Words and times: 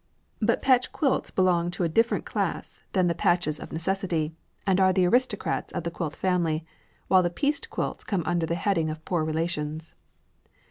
But 0.41 0.63
patch 0.63 0.91
quilts 0.91 1.29
belong 1.29 1.69
to 1.69 1.83
a 1.83 1.87
different 1.87 2.25
class 2.25 2.79
than 2.93 3.05
the 3.05 3.13
patches 3.13 3.59
of 3.59 3.71
necessity, 3.71 4.33
and 4.65 4.79
are 4.79 4.91
the 4.91 5.05
aristocrats 5.05 5.71
of 5.73 5.83
the 5.83 5.91
quilt 5.91 6.15
family, 6.15 6.65
while 7.07 7.21
the 7.21 7.29
pieced 7.29 7.69
quilts 7.69 8.03
came 8.03 8.23
under 8.25 8.47
the 8.47 8.55
heading 8.55 8.89
of 8.89 9.05
poor 9.05 9.23
relations. 9.23 9.93